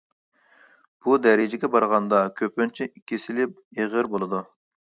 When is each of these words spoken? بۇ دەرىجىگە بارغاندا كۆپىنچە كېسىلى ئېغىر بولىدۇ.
بۇ 1.07 1.17
دەرىجىگە 1.25 1.69
بارغاندا 1.77 2.23
كۆپىنچە 2.41 2.91
كېسىلى 3.13 3.49
ئېغىر 3.77 4.15
بولىدۇ. 4.17 4.43